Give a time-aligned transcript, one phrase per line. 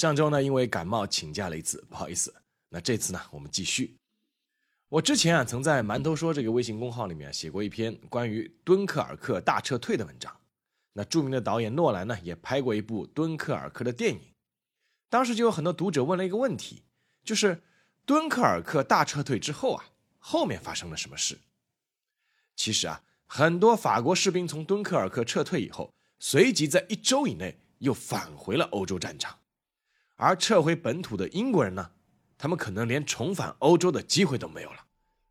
[0.00, 2.34] 上周呢，因为感冒请假了一次，不好意思。
[2.70, 3.94] 那这次呢，我们继续。
[4.88, 10.34] 我之前啊，曾在馒头说这个微信公号里面写过一篇关于敦刻尔克大撤退的文章。
[10.94, 14.20] 那著名的导演诺兰呢，也拍过一部敦刻尔克的电影。
[15.10, 16.82] 当时就有很多读者问了一个问题，
[17.22, 17.62] 就是
[18.06, 19.84] 敦刻尔克大撤退之后啊，
[20.18, 21.38] 后面发生了什么事？
[22.56, 29.39] 其实啊，很多法国士兵从敦刻尔克撤退以后，随即在一周以内又返回了欧洲战场。
[30.20, 31.90] 而撤回本土的英国人呢，
[32.36, 34.76] 他们可能连重返欧洲的机会都没有了，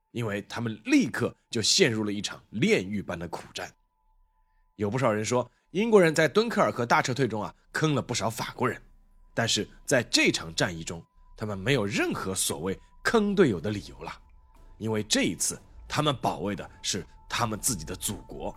[0.10, 3.72] 因为他们立刻就陷入了一场炼狱般的苦战。
[4.78, 8.82] 有不少人说，英国人在敦刻尔克大撤退中啊，坑了不少法国人，
[9.36, 11.04] 但是在这场战役中，
[11.38, 14.12] 他们没有任何所谓坑队友的理由了，
[14.80, 18.56] 因为这一次他们保卫的是他们自己的祖国，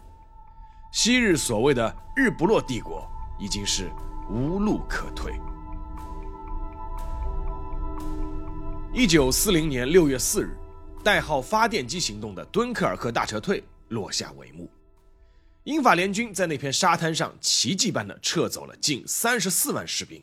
[0.95, 3.07] 昔日所谓的日不落帝国
[3.39, 3.91] 已经是
[4.31, 5.39] 无路可退。
[8.95, 10.55] 一九四零年六月四日，
[11.03, 14.71] 代号“发电机行动”的敦刻尔克大撤退落下帷幕。
[15.65, 20.23] 英法联军在那片沙滩上奇迹般的撤走了近三十四万士兵，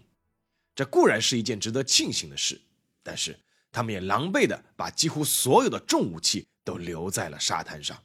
[0.75, 2.61] 这固然是一件值得庆幸的事，
[3.01, 3.39] 但是
[3.71, 7.97] 他们也狼狈的把几乎所有的重武器都留在了沙滩上。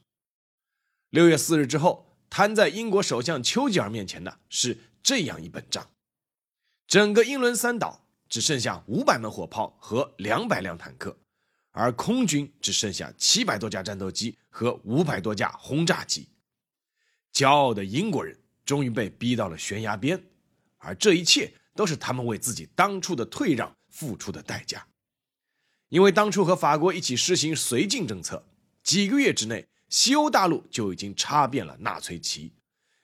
[1.10, 5.90] 六月四日之后，摊在英国首相丘吉尔面前的是这样一本账：
[6.86, 8.03] 整个英伦三岛。
[8.34, 11.16] 只剩下五百门火炮和两百辆坦克，
[11.70, 16.28] 而空军只剩下七百多架战斗机和五百多架轰炸机。
[17.32, 20.20] 骄傲的英国人终于被逼到了悬崖边，
[20.78, 24.84] 而这一切都是他们为自己当初的退让付出的代价。
[25.90, 28.44] 因为当初和法国一起实行绥靖政策，
[28.82, 32.52] 几个月之内，西欧大陆就已经插遍了纳粹旗，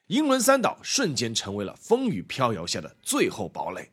[0.09, 3.93] 英伦三岛瞬间成为了风雨飘摇下的最后堡垒。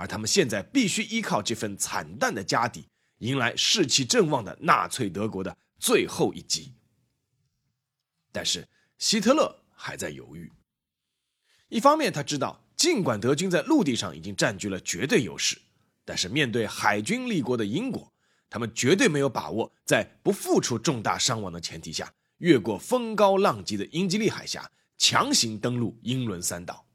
[0.00, 2.88] 而他们现在必须依靠这份惨淡的家底，
[3.18, 6.72] 迎来士气正旺的纳粹德国的最后一击。
[8.32, 8.66] 但是
[8.96, 10.50] 希特勒还在犹豫。
[11.68, 15.60] 一方面，他知道尽管德军在陆地上已经占据了绝对优势，
[16.06, 18.10] 但是面对海军立国的英国，
[18.48, 26.86] 他们绝对没有把握在不付出重大伤亡的前提下，越过风高浪急的英吉利海峡，强行登陆英伦三岛。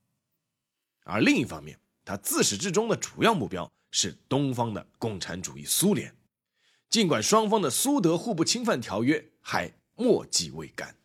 [1.03, 6.15] 而另一方面，他自始至终的主要目标是东方的共产主义苏联，
[6.89, 10.95] 尽管双方的苏德互不侵犯条约还墨迹未干。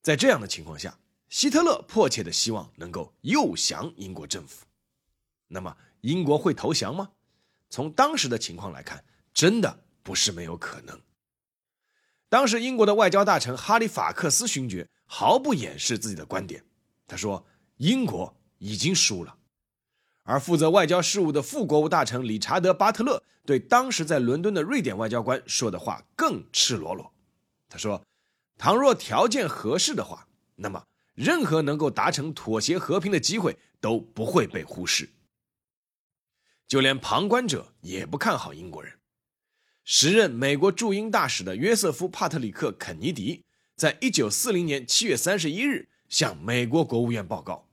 [0.00, 0.98] 在这样的情况下，
[1.28, 4.64] 希特勒迫切的希望能够诱降英国政府。
[5.48, 7.10] 那么，英国会投降吗？
[7.68, 9.04] 从当时的情况来看，
[9.34, 10.98] 真的不是没有可能。
[12.28, 16.64] 当时，英国的外交大臣哈里法克斯勋爵毫不掩饰自己的观点，
[17.06, 17.44] 他说
[17.78, 19.36] ：“英国已经输了。”
[20.28, 27.10] 而负责外交事务的副国务大臣理查德·巴特勒对当时在伦敦的瑞典外交官说的话更赤裸裸。
[27.66, 28.04] 他说
[28.58, 30.84] ：“倘若条件合适的话，那么
[31.14, 35.08] 任何能够达成妥协和平的机会都不会被忽视。
[36.66, 38.98] 就连旁观者也不看好英国人。”
[39.82, 47.67] 时任美国驻英大使的约瑟夫·帕特里克·肯尼迪在一九四零年七月三十一日向美国国务院报告。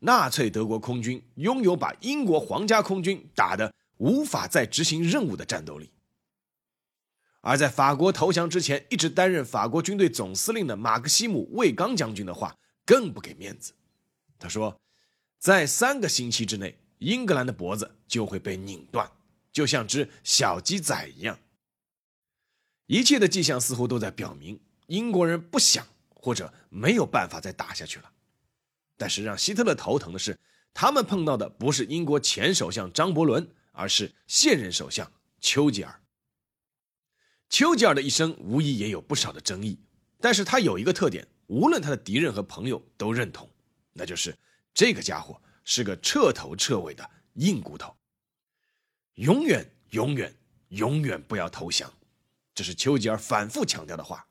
[0.00, 5.90] 纳粹德国空军拥有把英国皇家空军打得无法再执行任务的战斗力，
[7.40, 13.72] 而在法国投降之前，一直担任法国军队总司令的马克西姆·魏刚将军的话更不给面子。
[14.38, 14.78] 他说，
[15.38, 19.10] 在三个星期之内，英格兰的脖子就会被拧断，
[19.50, 21.38] 就像只小鸡仔一样。
[22.86, 28.12] 一切的迹象似乎都在表明，英国人不想或者没有办法再打下去了。
[28.96, 30.38] 但是让希特勒头疼的是，
[30.72, 35.10] 他们碰到的不是英国前首相张伯伦，而是现任首相
[35.40, 36.00] 丘吉尔。
[37.48, 39.78] 丘吉尔的一生无疑也有不少的争议，
[40.20, 43.48] 但是他有一个特点，无论他的敌人和朋友都认同，
[43.92, 44.36] 那就是
[44.74, 47.94] 这个家伙是个彻头彻尾的硬骨头。
[49.14, 50.34] 永远、永远、
[50.68, 51.92] 永远不要投降，
[52.54, 54.25] 这是丘吉尔反复强调的话。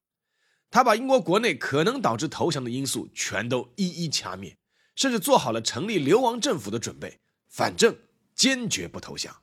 [0.76, 4.58] 他把英国国内可能导致投降的因素全都一一掐灭，
[4.94, 7.22] 甚至做好了成立流亡政府的准备。
[7.48, 7.98] 反正
[8.36, 9.34] 坚决不投降。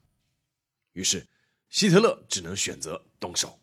[0.92, 1.26] 于是，
[1.70, 3.58] 希特勒只能选择动手。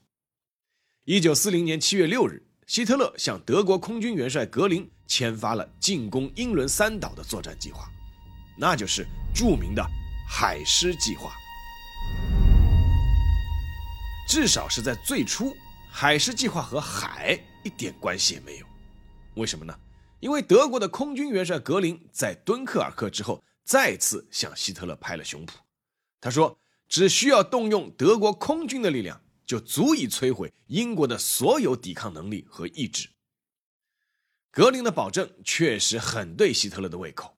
[1.06, 7.88] 一九四零年七月六日，希特勒向德国空军元帅格林签发了进攻英伦三岛的作战计划，
[8.58, 9.88] 那就是著名的
[10.28, 11.32] 海狮计划。
[14.28, 15.56] 至少是在最初，
[15.92, 18.66] 海狮计划和海一点关系也没有。
[19.36, 19.78] 为什么呢？
[20.20, 25.54] 因为德国的空军元帅格林在敦刻尔克之后，再次向希特勒拍了胸脯。
[26.20, 26.60] 他说
[26.90, 33.10] ：“只需要动用德国空军的力量，就足以摧毁英国的所有抵抗能力和意志。”
[34.52, 37.38] 格林的保证确实很对希特勒的胃口。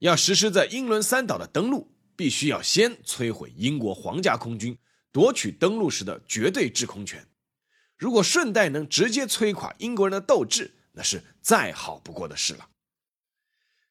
[0.00, 4.76] 要实施在英伦三岛的登陆，必须要先摧毁英国皇家空军。
[5.12, 7.26] 夺取登陆时的绝对制空权，
[8.02, 12.68] 如果顺带能直接摧垮英国人的斗志，那是再好不过的事了。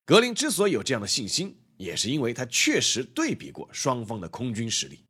[0.03, 5.05] 格林之所以有这样的信心，也是因为他确实对比过双方的空军实力。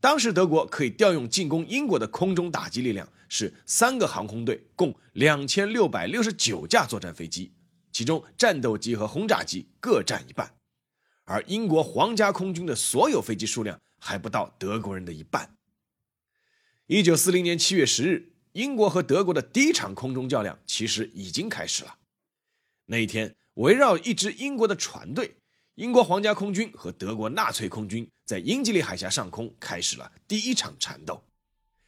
[0.00, 7.52] 当时德国可以调用进攻英国的空中打击力量是三个航空队，共两千六百六十九架作战飞机，
[7.92, 10.52] 其中战斗机和轰炸机各占一半，
[11.26, 13.80] 而英国皇家空军的所有飞机数量。
[14.00, 15.56] 还不到德国人的一半。
[16.86, 21.96] 一九四零年七月十日，英国和德国的第一场空中较量其实已经开始了。
[22.84, 25.34] 那一天，围绕一支英国的船队，
[25.76, 31.24] 英国皇家空军和德国纳粹空军在英吉利海峡上空开始了第一场缠斗。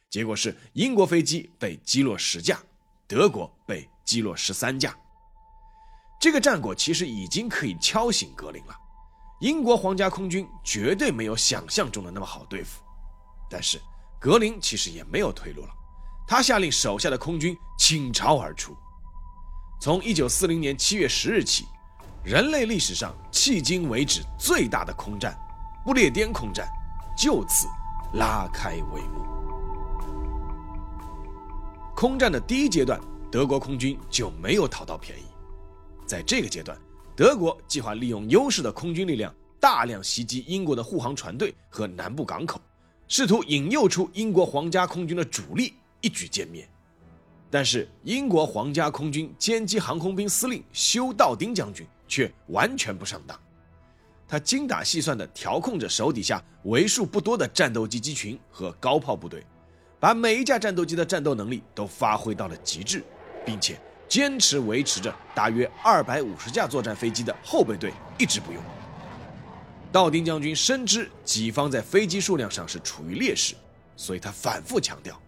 [0.09, 2.59] 结果是英国飞机被击落十架，
[3.05, 4.97] 德国被击落十三架。
[6.19, 8.75] 这个战果其实已经可以敲醒格林了。
[9.41, 12.81] 英国皇家空军绝对没有想象中的那么好对付，
[13.47, 13.79] 但是
[14.19, 15.69] 格林其实也没有退路了。
[16.27, 18.75] 他下令手下的空军倾巢而出。
[19.79, 21.65] 从1940年7月10日起，
[22.23, 25.37] 人类历史上迄今为止最大的空战——
[25.85, 26.67] 不列颠空战，
[27.17, 27.67] 就此
[28.15, 29.25] 拉开帷幕。
[31.95, 32.99] 空战的第一阶段，
[33.31, 35.23] 德国空军就没有讨到便宜。
[36.05, 36.77] 在这个阶段，
[37.15, 42.59] 德国计划利用优势的空军力量，大量袭击英国的护航船队和南部港口，
[43.07, 46.67] 试图引诱出英国皇家空军的主力，一举歼灭。
[47.49, 53.39] 但是，英国皇家空军歼击航空兵司令休道丁将军却完全不上当。
[54.27, 59.45] 他精打细算地调控着手底下为数不多的战斗机机群和高炮部队，
[59.99, 63.03] 把每一架战斗机的战斗能力都发挥到了极致，
[63.45, 63.79] 并且。
[64.09, 68.63] 坚持维持着大约二百五十架作战飞机的后备队一直不用。
[69.91, 73.55] 道丁将军深知己方在飞机数量上是处于劣势，
[73.95, 75.19] 所以他反复强调，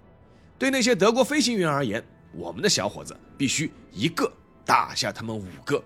[0.57, 2.03] 对那些德国飞行员而言，
[2.33, 4.31] 我们的小伙子必须一个
[4.65, 5.83] 打下他们五个。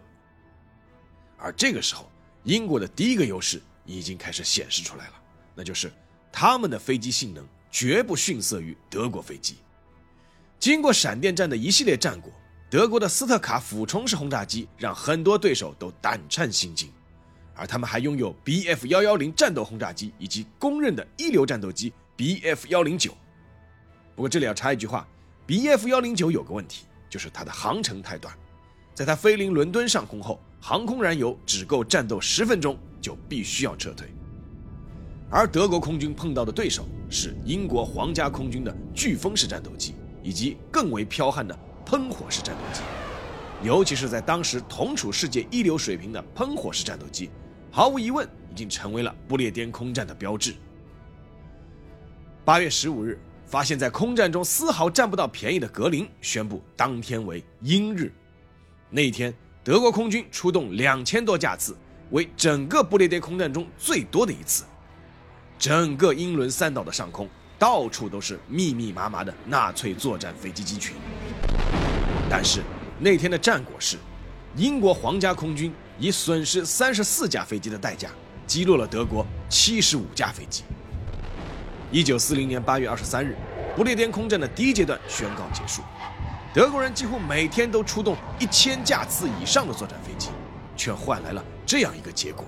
[1.37, 2.09] 而这个时候，
[2.43, 5.13] 英国的第一个优势已经开始显示出来了，
[5.55, 5.91] 那就是
[6.31, 9.57] 他们的飞机性能绝不逊色于德国飞机。
[10.59, 12.31] 经过闪电战的一系列战果。
[12.69, 16.91] 德国的斯特卡俯冲式轰炸机让很多对手都胆颤心惊，
[17.55, 23.11] 而他们还拥有 Bf 幺幺零战斗轰炸机以及公认的一流战斗机 Bf 幺零九。
[24.15, 25.07] 不过这里要插一句话
[25.47, 28.33] ，Bf 幺零九有个问题，就是它的航程太短，
[28.93, 34.07] 在它飞临伦敦上空后，航空燃油只够战斗十分钟，就必须要撤退。
[35.29, 41.57] 而德国空军碰到的对手是英国皇家空军的飓风式战斗机，以及更为剽悍的。
[41.85, 42.81] 喷火式战斗机，
[43.61, 47.29] 尤其是在当时同处世界一流水平的喷火式战斗机，
[47.75, 50.53] 毫无疑问已经成为了不列颠空战的标志。
[52.45, 58.13] 八月十五日，发现在空战中丝毫占不到便宜的格林宣布当天为英日。
[58.91, 61.75] 那一天，德国空军出动两千多架次，
[62.11, 64.65] 为整个不列颠空战中最多的一次。
[65.57, 67.27] 整个英伦三岛的上空，
[67.57, 70.95] 到处都是密密麻麻的纳粹作战飞机机群。
[72.29, 72.61] 但是
[72.99, 73.97] 那天的战果是，
[74.55, 78.09] 英国皇家空军以损失三十四架飞机的代价，
[78.47, 80.63] 击落了德国七十五架飞机。
[81.91, 83.35] 一九四零年八月二十三日，
[83.75, 85.81] 不列颠空战的第一阶段宣告结束。
[86.53, 90.29] 德国人几乎每天都出动一千架次以上的作战飞机，
[90.75, 92.45] 却换来了这样一个结果：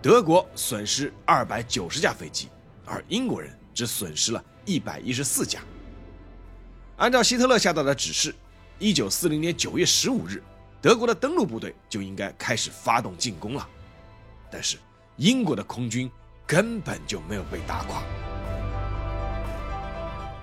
[0.00, 2.48] 德国损失二百九十架飞机，
[2.84, 5.60] 而英国人只损失了一百一十四架。
[6.96, 8.34] 按照希特勒下达的指示。
[8.78, 10.42] 一九四零年九月十五日，
[10.82, 13.66] 德国的登陆部队就应该开始发动进攻了。
[14.50, 14.76] 但是，
[15.16, 16.10] 英国的空军
[16.44, 18.02] 根本就没有被打垮。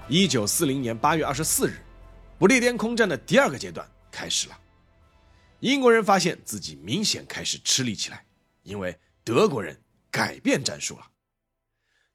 [0.07, 1.83] 一九四零年八月二十四日，
[2.39, 4.57] 不列颠空战的第二个阶段开始了。
[5.59, 8.25] 英国人发现自己明显开始吃力起来，
[8.63, 9.77] 因为德国人
[10.09, 11.05] 改变战术了。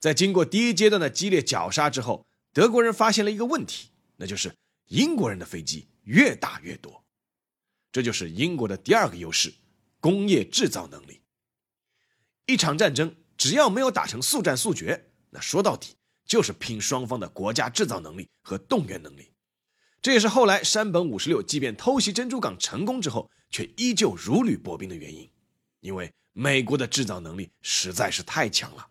[0.00, 4.50] 在经过第一阶段的激烈绞杀之后，德国人发现了一个问题，那就是
[4.86, 7.03] 英国人的飞机越打越多。
[7.94, 9.54] 这就是英国的第二个优势——
[10.02, 11.20] 工业制造能力。
[12.44, 15.94] 一场战争只要没有打成速战速决，那说到底
[16.26, 19.30] 就是拼双方的国家制造能力和动员能力。
[20.02, 25.30] 这也是后来山本五十六即便偷袭珍珠港成功之后，却依旧如履薄冰的原因，
[25.78, 28.88] 因为美国的制造能力实在是太强了。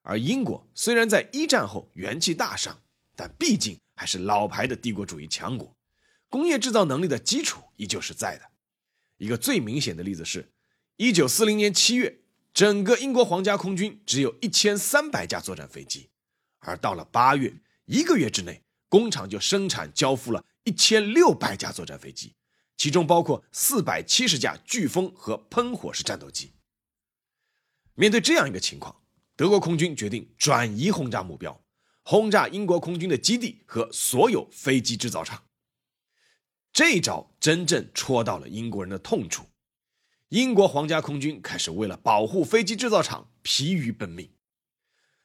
[0.00, 2.80] 而英国虽然在一战后元气大伤，
[3.14, 5.76] 但毕竟还是老牌的帝国主义强国，
[6.30, 8.44] 工业制造能力的基础依旧是在的。
[9.16, 10.52] 一个最明显的例子是，
[10.96, 12.20] 一九四零年七月，
[12.52, 16.10] 整个英国皇家空军只有一千三百架作战飞机，
[16.58, 17.54] 而到了八月，
[17.86, 18.62] 一个月之内。
[18.90, 22.34] 工厂就生产交付了一千六百架作战飞机，
[22.76, 26.50] 其中包括四百七十架飓风和喷火式战斗机。
[27.94, 29.00] 面对这样一个情况，
[29.36, 31.62] 德国空军决定转移轰炸目标，
[32.02, 35.40] 轰炸英国空军的基地和所有飞机制造厂。
[36.80, 39.44] 这一招真正戳到了英国人的痛处，
[40.30, 44.30] 英国皇家空军开始为了保护飞机制造厂疲于奔命。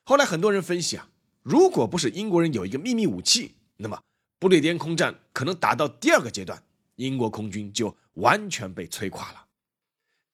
[0.03, 1.09] 后来很多人分析啊。
[1.43, 3.97] 如果不是英国人有一个秘密武器，那么
[4.38, 6.62] 不列颠空战可能打到第二个阶段，
[6.97, 9.45] 英国空军就完全被摧垮了。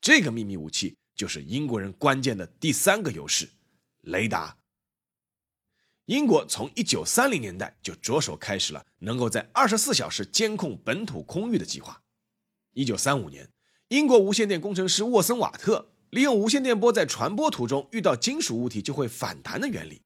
[0.02, 3.48] 这个秘密武器就是英国人关键的第三个优势——
[4.10, 4.58] 雷达。
[6.12, 12.02] 英国从1930年代就着手开始了能够在24小时监控本土空域的计划。
[12.74, 13.50] 1935年，
[13.88, 20.02] 英国无线电工程师沃森瓦特利用无线电波在传播途中遇到金属物体就会反弹的原理。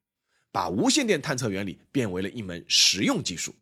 [0.52, 3.56] 把无线电探测原理变为了一门实用技术。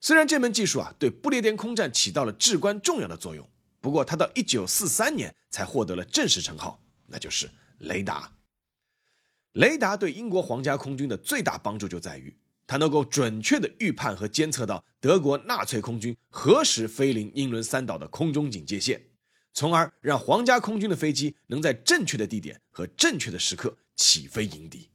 [0.00, 3.46] 虽然这门技术啊对不列颠空战起到了至关重要的作用，
[3.82, 7.50] 不过它到一九四三年才获得了正式称号，那就是
[7.80, 8.32] 雷达。
[9.52, 19.02] 雷达对英国皇家空军的最大帮助就在于，它能够准确地预判和监测到德国纳粹空军何时飞临英伦三岛的空中警戒线，
[19.52, 24.88] 从而让皇家空军的飞机能在正确的地点和正确的时刻起飞迎敌。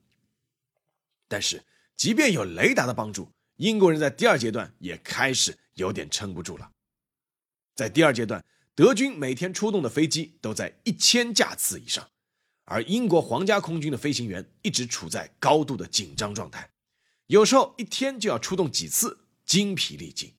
[1.28, 1.64] 但是，
[1.98, 6.72] 即便有雷达的帮助，英国人在第二阶段也开始有点撑不住了。
[7.74, 12.10] 在第二阶段，德军每天出动的飞机都在一千架次以上，
[12.66, 16.70] 而英国皇家空军的飞行员一直处在高度的紧张状态，
[17.28, 20.34] 有时候一天就要出动几次，精疲力尽。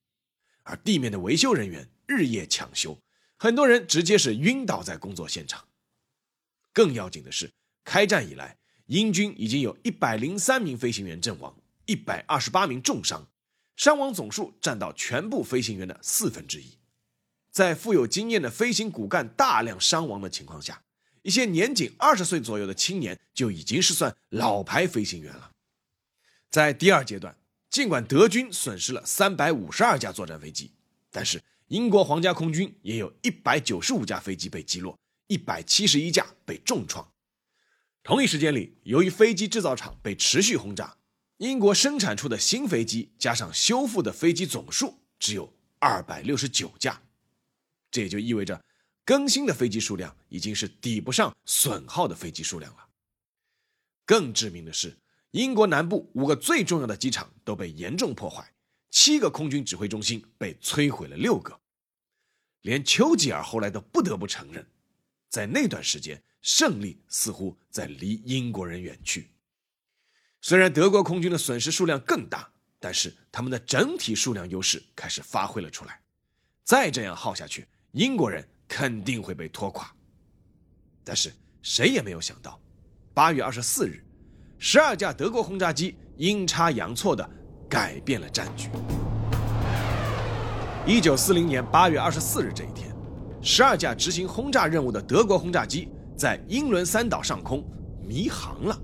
[0.64, 2.98] 而地面的维修人员日夜抢修，
[3.36, 5.64] 很多人直接是晕倒在工作现场。
[6.72, 7.52] 更要紧的是，
[7.84, 8.58] 开战以来。
[8.86, 11.56] 英军已经有一百零三名飞行员阵亡，
[11.86, 13.26] 一百二十八名重伤，
[13.74, 16.78] 伤亡总数占到全部飞行员的四分之一。
[17.50, 20.80] 在富有经验的飞行骨干大量伤亡的情况下，
[21.26, 25.50] 一些年仅二十岁左右的青年就已经是算老牌飞行员了。
[26.48, 27.36] 在第二阶段，
[27.68, 30.70] 尽管德军损失了三百五十二架作战飞机，
[31.10, 37.12] 但是英国皇家空军也有一百九十五架飞机被击落，一百七十一架被重创。
[38.04, 40.96] 同一时间里，由于飞机制造厂被持续轰炸，
[41.38, 47.02] 英国生产出的新飞机加上修复的飞机总数只有二百六十九架，
[47.90, 48.62] 这也就意味着
[49.06, 52.86] 更新的飞机数量已经是抵不上损耗的飞机数量了。
[54.04, 54.98] 更致命的是，
[55.30, 58.52] 英国南部五个最重要的机场都被严重破坏，
[58.90, 61.58] 七个空军指挥中心被摧毁了六个，
[62.60, 64.66] 连丘吉尔后来都不得不承认，
[65.30, 66.22] 在那段时间。
[66.42, 69.32] 胜利似乎在离英国人远去。
[70.40, 72.48] 虽然德国空军的损失数量更大，
[72.78, 76.00] 但是他们的整体数量优势开始发挥了出来。
[76.62, 79.90] 再这样耗下去，英国人肯定会被拖垮。
[81.04, 81.32] 但是
[81.62, 82.60] 谁也没有想到，
[83.14, 84.04] 八月二十四日，
[84.58, 87.28] 十二架德国轰炸机阴差阳错的
[87.68, 88.68] 改变了战局。
[90.86, 92.94] 一九四零年八月二十四日这一天，
[93.42, 95.88] 十二架执行轰炸任务的德国轰炸机。
[96.16, 97.62] 在英伦三岛上空
[98.02, 98.80] 迷航了。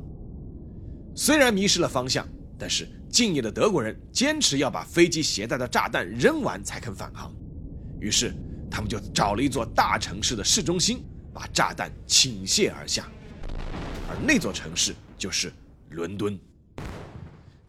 [1.14, 7.34] 虽然迷失了方向，但是敬业的德国人坚持要把飞机携带的炸弹扔完才肯返航。
[8.00, 8.34] 于是
[8.72, 13.06] 他们就找了一座大城市的市中心，把炸弹倾泻而下。
[14.08, 15.52] 而那座城市就是
[15.90, 16.38] 伦敦。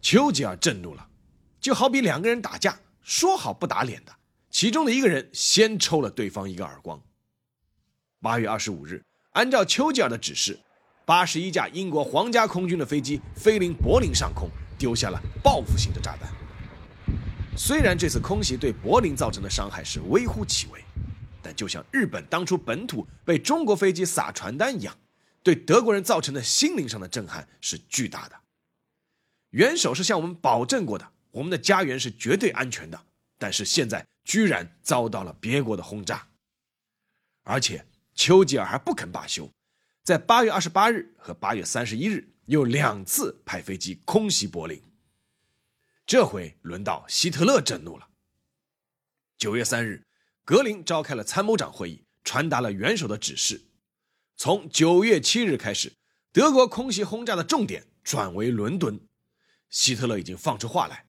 [0.00, 1.06] 丘吉尔震怒了，
[1.60, 4.12] 就好比两个人打架，说好不打脸的，
[4.50, 6.98] 其中的一个人先抽了对方一个耳光。
[8.22, 9.02] 八月二十五日。
[9.32, 10.58] 按照丘吉尔的指示，
[11.04, 16.32] 八十一架英国皇家空军的飞机飞临柏林上空，丢下了报复性的炸弹。
[17.56, 20.84] 虽然这次空袭对柏林造成的伤害是微乎其微，
[21.40, 24.96] 但就像日本当初本土被中国飞机撒传单一样，
[25.42, 28.36] 对德国人造成的心灵上的震撼是巨大的。
[29.50, 33.00] 元首是向我们保证过的，我们的家园是绝对安全的，
[33.38, 36.26] 但是现在居然遭到了别国的轰炸，
[37.44, 39.48] 而且丘吉尔还不肯罢休，
[40.02, 44.82] 在八月二十八日和八月三十一日又两次派飞机空袭柏林。
[46.06, 48.08] 这回轮到希特勒震怒了。
[49.38, 50.06] 九月三日，
[50.44, 53.62] 格林召开了参谋长会议，传达了元首的指示：
[54.36, 55.94] 从九月七日开始，
[56.30, 59.00] 德国空袭轰炸的重点转为伦敦。
[59.70, 61.06] 希特勒已经放出话来：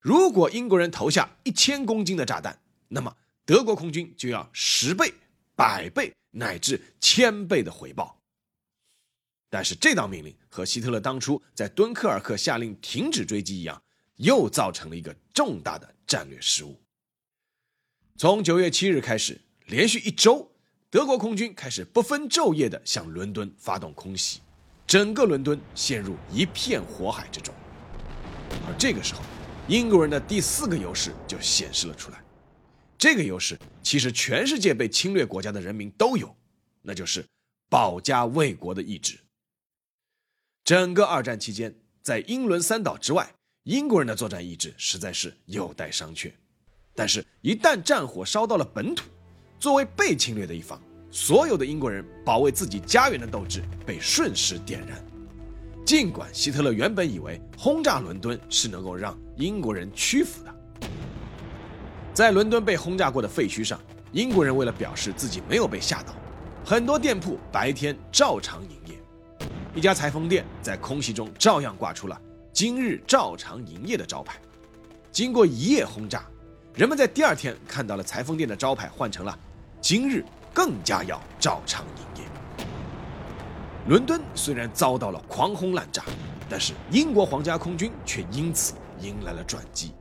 [0.00, 5.12] 如果英国人投下一千公斤的炸弹，那么德国空军就要十倍、
[5.54, 8.20] 百倍乃至千倍的回报。
[9.50, 13.82] 但是这道命令和希特勒当初在敦刻尔克下令停止追击一样，
[14.20, 16.78] 又造成了一个重大的战略失误。
[18.16, 20.50] 从九月七日开始，连续一周，
[20.90, 24.40] 德国空军开始不分昼夜地向伦敦发动空袭，
[24.86, 27.54] 整个伦敦陷入一片火海之中。
[28.66, 29.22] 而这个时候，
[29.68, 32.22] 英国人的第四个优势就显示了出来。
[32.98, 36.36] 这个优势其实全世界被侵略国家的人民都有，
[36.82, 37.24] 那就是
[37.70, 39.18] 保家卫国的意志。
[40.62, 43.34] 整个二战期间，在英伦三岛之外，
[43.64, 46.32] 英国人的作战意志实在是有待商榷。
[46.94, 49.04] 但是，一旦战火烧到了本土，
[49.58, 54.98] 作为被侵略的一方，所有的英国人保卫自己家园的斗志被瞬时点燃。
[55.84, 60.54] 尽管希特勒原本以为轰炸伦敦是能够让英国人屈服的，
[62.14, 63.78] 在伦敦被轰炸过的废墟上，
[64.12, 66.14] 英国人为了表示自己没有被吓到，
[66.64, 69.46] 很多店铺白天照常营业。
[69.74, 72.20] 一家裁缝店在空袭中照样挂出了
[72.52, 74.40] “今日照常营业”的招牌。
[75.10, 76.24] 经过一夜轰炸，
[76.74, 79.38] 人们在第二天看到了裁缝店的招牌换成了
[79.80, 82.28] “今日更加要照常营业”。
[83.88, 86.04] 伦敦虽然遭到了狂轰滥炸，
[86.48, 89.92] 但是英国皇家空军却因此迎来了转机。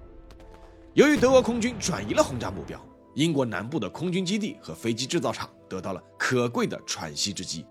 [0.94, 2.80] 由于德国空军转移了轰炸目标，
[3.16, 7.66] 英国南部的空军基地和飞机制造厂得到了可贵的喘息之机。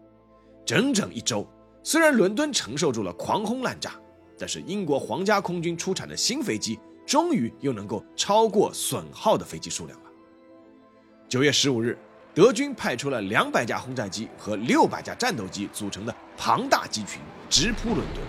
[0.64, 1.46] 整整一周，
[1.82, 3.92] 虽然伦敦承受住了狂轰滥炸，
[4.38, 10.06] 但是英国皇家空军出产的新飞机终于又能够超过损耗的飞机数量了。
[11.28, 11.98] 九月十五日。
[12.34, 17.20] 德军派出了两百架轰炸机和六百架战斗机组成的庞大机群，
[17.50, 18.22] 直扑伦敦。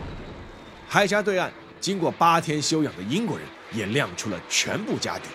[0.88, 5.26] 海峡对岸，经过八天休养的英国人也亮出了全部家底，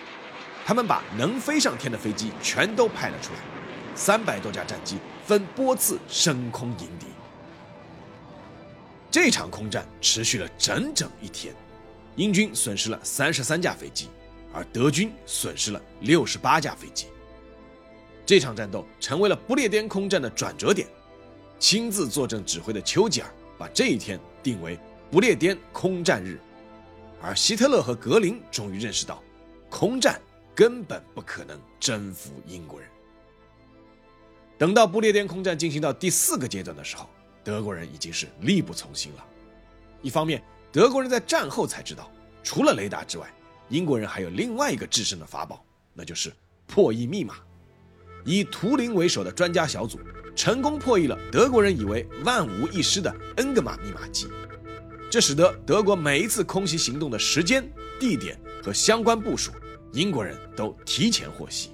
[0.65, 3.39] 他们把能飞上天的飞机全都派了出来，
[3.95, 7.05] 三百多架战机分波次升空迎敌。
[9.15, 11.55] 这场空战持续了整整一天，
[12.17, 14.09] 英军损失了三十三架飞机，
[14.51, 17.07] 而德军损失了六十八架飞机。
[18.25, 20.85] 这场战斗成为了不列颠空战的转折点，
[21.59, 24.77] 亲自坐镇指挥的丘吉尔把这一天定为
[25.09, 26.37] 不列颠空战日，
[27.21, 29.23] 而希特勒和格林终于认识到，
[29.69, 30.19] 空战
[30.53, 32.89] 根本不可能征服英国人。
[34.57, 37.07] 等到不列颠空战进行到第四个阶段的时候，
[37.45, 39.25] 德国人已经是力不从心了。
[40.01, 42.11] 一方面，德国人在战后才知道，
[42.43, 43.31] 除了雷达之外，
[43.69, 46.33] 英国人还有另外一个制胜的法宝，那就是
[46.65, 47.35] 破译密码。
[48.25, 49.99] 以图灵为首的专家小组
[50.35, 54.27] 成功破译了德国人以为万无一失的恩格玛密码机，
[55.11, 57.63] 这使得德国每一次空袭行动的时间、
[57.99, 59.51] 地点和相关部署，
[59.93, 61.69] 英国人都提前获悉。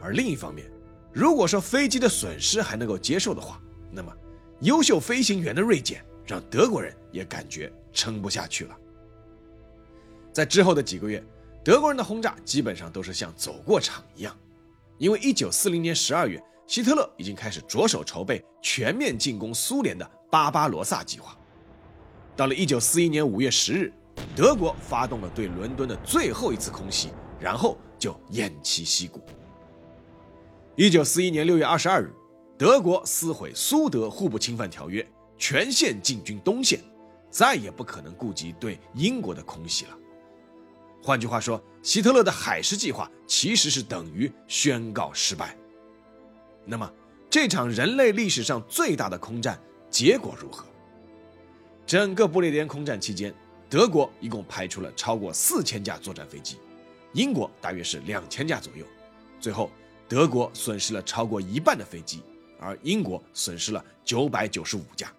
[0.00, 0.70] 而另一方面，
[1.12, 4.12] 如果说飞机的损失还能够接受的话，那么
[4.64, 8.74] 优秀飞行员的锐减让德国人也感觉撑不下去了。
[10.32, 11.22] 在之后的几个月，
[11.62, 14.34] 德国人的轰炸基本上都是像走过场一样。
[14.96, 21.36] 因为一九四零年十二月，希特勒已经开始着手筹备全面进攻苏联的巴巴罗萨计划。
[22.34, 23.92] 到了一九四一年五月十日，
[24.34, 29.20] 德国发动了对伦敦的最后一次空袭，然后就偃旗息鼓。
[30.74, 32.10] 一九四一年六月二十二日，
[32.64, 36.80] 德国撕毁苏德互不侵犯条约，全线进军东线，
[37.30, 39.98] 再也不可能顾及对英国的空袭了。
[41.02, 45.54] 换句话说，希特勒的海狮计划其实是等于宣告失败。
[46.64, 46.90] 那么，
[47.28, 50.64] 这场人类历史上最大的空战结果如何？
[51.84, 53.34] 整个不列颠空战期间，
[53.68, 56.56] 德国一共派出了超过四千架作战飞机，
[57.12, 58.86] 英国大约是两千架左右。
[59.38, 59.70] 最后，
[60.08, 62.22] 德国损失了超过一半的飞机，
[62.64, 65.12] 而英国损失了九百九十五架。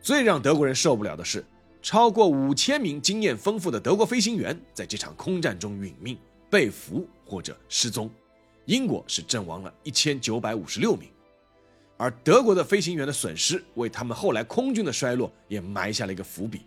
[0.00, 1.44] 最让德国人受不了的是。
[1.82, 6.14] 超过五千名经验丰富的德国飞行员在这场空战中殒命、
[6.50, 8.10] 被俘或者失踪，
[8.66, 11.08] 英国是阵亡了一千九百五十六名。
[11.96, 16.66] 而德国的飞行员的损失，为他们后来空军的衰落也埋下了一个伏笔。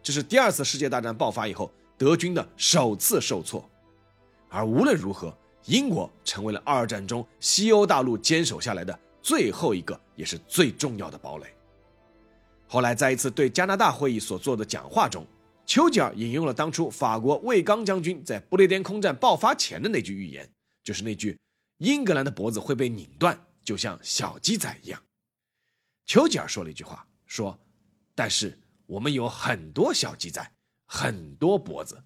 [0.00, 3.68] 这是第二次世界大战爆发以后，德军的首次受挫。
[4.48, 11.46] 而无论如何，英国成为了二战中西欧大陆坚守下来的最后一个，也是最重要的堡垒。
[12.66, 15.26] 后来，在一次对加拿大会议所做的讲话中，
[15.64, 20.46] 丘吉尔引用了当初法国魏刚将军在不列颠空战爆发前的那句预言，
[20.82, 21.38] 就是那句
[21.78, 25.02] “英格兰的脖子会被拧断，就像小鸡仔一样”。
[26.04, 27.58] 丘吉尔说了一句话，说
[28.14, 30.52] ：“但是我们有很多小鸡仔，
[30.86, 32.02] 很多脖子。”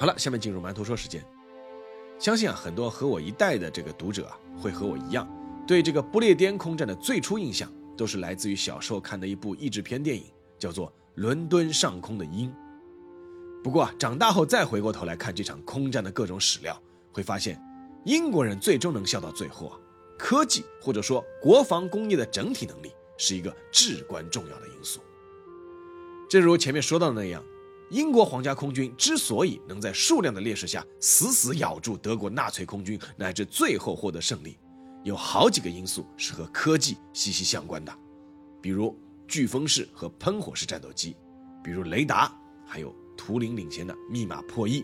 [0.00, 1.20] 好了，下面进入馒头说时间。
[2.20, 5.28] 相信啊，很多和我一代的这个读者啊，会和我一样，
[5.66, 10.24] 对这个不列颠空战的最初印象，都是来自于小时候看的一部译制片电影，
[10.56, 10.92] 叫做。
[11.16, 12.54] 伦敦上空的鹰。
[13.64, 16.80] 不过啊，长大后再回过头来看这场空战的各种史料，
[17.10, 17.60] 会发现，
[18.04, 19.76] 英国人最终能笑到最后啊，
[20.16, 25.00] 科技或者说国防工业的整体能力是一个至关重要的因素。
[26.30, 27.42] 正如前面说到的那样，
[27.90, 34.58] 英国皇家空军之所以能在数量的劣势下死死咬住德国纳粹空军，乃至最后获得胜利，
[35.04, 37.92] 有好几个因素是和科技息息相关的，
[38.60, 38.98] 比如。
[39.28, 41.14] 飓风式和喷火式战斗机，
[41.62, 42.34] 比如雷达，
[42.66, 44.82] 还有图灵领衔的密码破译。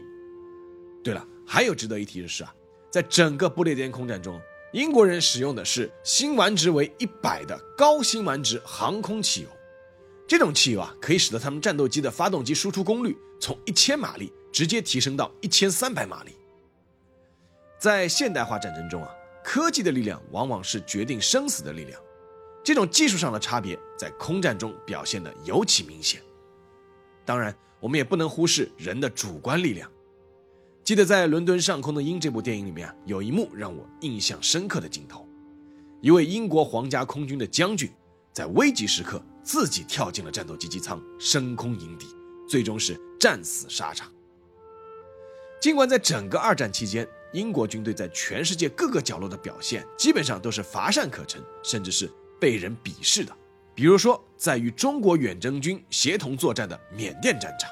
[1.02, 2.54] 对了，还有值得一提的是啊，
[2.90, 4.38] 在整个不列颠空战中，
[4.74, 9.48] 英国人使用的是辛烷值为一百的高辛烷值航空汽油。
[10.26, 16.32] 这种汽油啊，可以使得他们战斗机的发动机输出功率从一千马力直接提升到一千三百马力。
[17.78, 19.10] 在现代化战争中啊，
[19.44, 22.00] 科技的力量往往是决定生死的力量。
[22.64, 26.22] 这种技术上的差别在空战中表现得尤其明显。
[27.26, 29.90] 当然，我们也不能忽视人的主观力量。
[30.82, 35.28] 记得在《伦敦上空的鹰》这部电影里面啊，有一幕让我印象深刻的镜头：
[36.00, 37.90] 一位英国皇家空军的将军
[38.32, 42.06] 在危急时刻自己跳进了战斗机机舱，升空迎敌，
[42.48, 44.10] 最终是战死沙场。
[45.60, 52.10] 尽管在整个二战期间，英国军队在全世界各个角落的表现基本上都是乏善可陈，甚至是。
[52.40, 53.34] 被人鄙视的，
[53.74, 57.70] 比如说在与中国远征军协同作战的缅甸战场，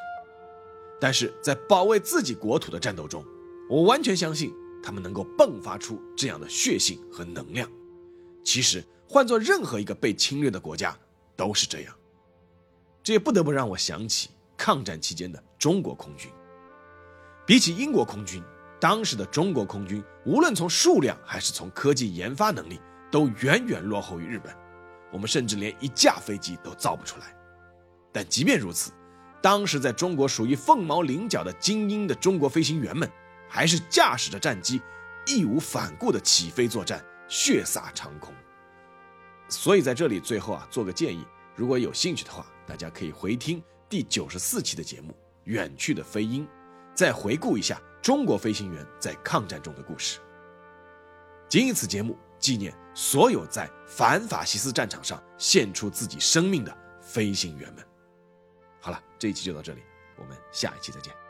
[0.98, 3.22] 但是在保卫自己国土的战斗中，
[3.68, 4.50] 我完全相信
[4.82, 7.68] 他们能够迸发出这样的血性和能量。
[8.42, 10.96] 其实换做任何一个被侵略的国家
[11.36, 11.94] 都是这样。
[13.02, 16.30] 这也不得不让我想起抗战期间的中国空军。
[17.46, 18.42] 比起英国空军，
[18.80, 22.80] 当时的中国空军无论从数量还是从科技研发能力。
[23.10, 24.56] 都远远落后于日本，
[25.12, 27.36] 我们甚至连一架飞机都造不出来。
[28.10, 28.90] 但即便如此，
[29.42, 33.06] 当时在中国属于凤毛麟角的精英的中国飞行员们，
[33.50, 34.80] 还是驾驶着战机，
[35.26, 38.32] 义无反顾地起飞作战，血洒长空。
[39.52, 45.12] 所以在这里最后啊，做个建议：如果有兴趣的话，大家可以回听第九十四期的节目
[45.44, 46.44] 《远去的飞鹰》，
[46.94, 50.18] 再回顾一下中国飞行员在抗战中的故事。
[51.48, 52.18] 仅以此节目。
[52.42, 57.86] 纪念所有在反法西斯战场上献出自己生命的飞行员们。
[58.80, 59.80] 好了，这一期就到这里，
[60.16, 61.21] 我们下一期再见。